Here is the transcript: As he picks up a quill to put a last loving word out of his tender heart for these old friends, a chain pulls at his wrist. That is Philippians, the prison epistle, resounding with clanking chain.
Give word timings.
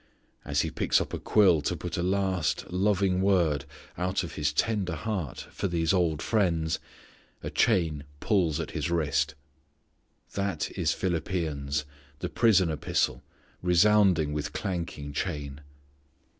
As 0.43 0.61
he 0.61 0.71
picks 0.71 0.99
up 0.99 1.13
a 1.13 1.19
quill 1.19 1.61
to 1.61 1.75
put 1.77 1.95
a 1.95 2.01
last 2.01 2.65
loving 2.71 3.21
word 3.21 3.65
out 3.99 4.23
of 4.23 4.33
his 4.33 4.51
tender 4.51 4.95
heart 4.95 5.41
for 5.51 5.67
these 5.67 5.93
old 5.93 6.23
friends, 6.23 6.79
a 7.43 7.51
chain 7.51 8.05
pulls 8.19 8.59
at 8.59 8.71
his 8.71 8.89
wrist. 8.89 9.35
That 10.33 10.71
is 10.71 10.91
Philippians, 10.91 11.85
the 12.17 12.29
prison 12.29 12.71
epistle, 12.71 13.21
resounding 13.61 14.33
with 14.33 14.53
clanking 14.53 15.13
chain. 15.13 15.61